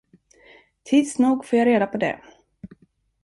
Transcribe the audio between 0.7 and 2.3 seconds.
Tids nog får jag reda på det.